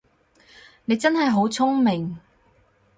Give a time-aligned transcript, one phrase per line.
[0.85, 2.17] 你真係好聰明